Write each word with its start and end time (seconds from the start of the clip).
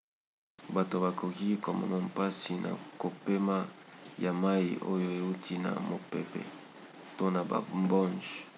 bato 0.75 0.95
bakoki 1.05 1.47
komona 1.65 1.97
mpasi 2.07 2.53
na 2.63 2.71
kopema 3.01 3.57
ya 4.23 4.31
mai 4.41 4.67
oyo 4.93 5.09
euti 5.21 5.55
na 5.63 5.71
mopepe 5.89 6.41
to 7.17 7.25
na 7.33 7.41
bambonge 7.49 8.31